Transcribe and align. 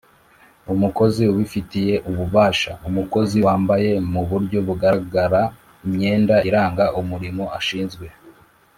Umukozi 0.73 1.21
ubifitiye 1.31 1.93
ububashaUmukozi 2.09 3.37
wambaye 3.47 3.89
mu 4.11 4.21
buryo 4.29 4.57
bugarara 4.67 5.41
imyenda 5.85 6.35
iranga 6.49 6.83
imirimo 6.99 7.45
ashinzwe 7.59 8.05